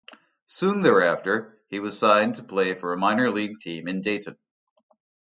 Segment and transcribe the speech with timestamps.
[0.47, 4.35] Soon thereafter, he was signed to play for a minor league team in Dayton.